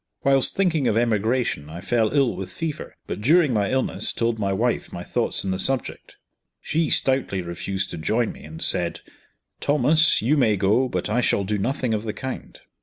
Whilst 0.23 0.55
thinking 0.55 0.87
of 0.87 0.97
emigration 0.97 1.69
I 1.69 1.79
fell 1.79 2.11
ill 2.11 2.35
with 2.35 2.51
fever; 2.51 2.95
but 3.05 3.21
during 3.21 3.53
my 3.53 3.69
illness 3.69 4.11
told 4.11 4.39
my 4.39 4.51
wife 4.51 4.91
my 4.91 5.03
thoughts 5.03 5.45
on 5.45 5.51
the 5.51 5.59
subject. 5.59 6.15
She 6.59 6.89
stoutly 6.89 7.43
refused 7.43 7.91
to 7.91 7.99
join 7.99 8.31
me, 8.31 8.43
and 8.43 8.63
said, 8.63 9.01
"Thomas, 9.59 10.19
you 10.19 10.37
may 10.37 10.55
go; 10.55 10.89
but 10.89 11.07
I 11.07 11.21
shall 11.21 11.43
do 11.43 11.59
nothing 11.59 11.93
of 11.93 12.01
the 12.01 12.13
kind." 12.13 12.59